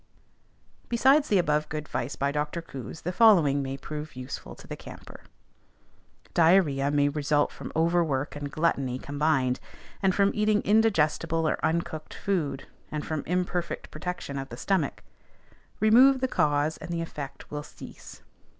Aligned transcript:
Besides 0.89 1.27
the 1.29 1.37
above 1.37 1.69
good 1.69 1.83
advice 1.83 2.15
by 2.15 2.31
Dr. 2.31 2.59
Coues, 2.59 3.01
the 3.01 3.11
following 3.11 3.61
may 3.61 3.77
prove 3.77 4.15
useful 4.15 4.55
to 4.55 4.65
the 4.65 4.75
camper: 4.75 5.21
Diarrhoea 6.33 6.89
may 6.89 7.07
result 7.07 7.51
from 7.51 7.71
overwork 7.75 8.35
and 8.35 8.49
gluttony 8.51 8.97
combined, 8.97 9.59
and 10.01 10.15
from 10.15 10.31
eating 10.33 10.63
indigestible 10.63 11.47
or 11.47 11.63
uncooked 11.63 12.15
food, 12.15 12.65
and 12.89 13.05
from 13.05 13.21
imperfect 13.27 13.91
protection 13.91 14.39
of 14.39 14.49
the 14.49 14.57
stomach. 14.57 15.03
"Remove 15.79 16.19
the 16.19 16.27
cause, 16.27 16.77
and 16.77 16.89
the 16.89 17.01
effect 17.03 17.51
will 17.51 17.61
cease." 17.61 18.23